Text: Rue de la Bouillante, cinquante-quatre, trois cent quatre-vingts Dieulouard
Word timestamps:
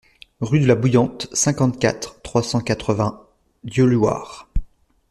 Rue 0.39 0.59
de 0.59 0.65
la 0.65 0.73
Bouillante, 0.73 1.27
cinquante-quatre, 1.31 2.23
trois 2.23 2.41
cent 2.41 2.59
quatre-vingts 2.59 3.21
Dieulouard 3.63 4.49